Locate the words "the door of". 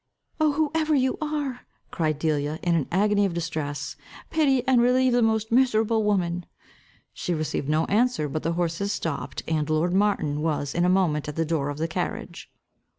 11.35-11.77